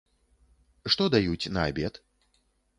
Што 0.95 1.03
даюць 1.17 1.51
на 1.59 1.69
абед? 1.69 2.03